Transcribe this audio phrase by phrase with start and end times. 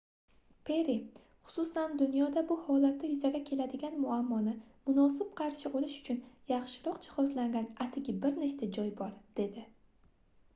[0.67, 0.93] perri
[1.49, 4.55] xususan dunyoda bu holatda yuzaga keladigan muammoni
[4.87, 9.67] munosib qarshi olish uchun yaxshiroq jihozlangan atigi bir nechta joy bor- dedi